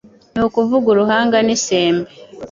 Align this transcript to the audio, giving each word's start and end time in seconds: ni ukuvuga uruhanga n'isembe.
ni 0.33 0.41
ukuvuga 0.47 0.87
uruhanga 0.93 1.37
n'isembe. 1.45 2.11